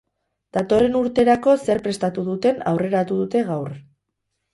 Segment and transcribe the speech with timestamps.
[0.55, 3.75] Datorren urterako zer prestatu duten aurreratu dute gaur.